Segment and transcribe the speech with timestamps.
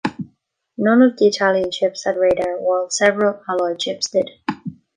[0.79, 4.31] None of the Italian ships had radar, while several Allied ships did.